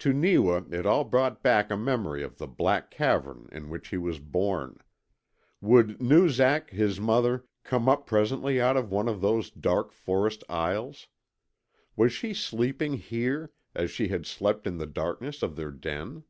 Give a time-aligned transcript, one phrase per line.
[0.00, 3.96] To Neewa it all brought back a memory of the black cavern in which he
[3.96, 4.80] was born.
[5.60, 11.06] Would Noozak, his mother, come up presently out of one of those dark forest aisles?
[11.94, 16.24] Was she sleeping here, as she had slept in the darkness of their den?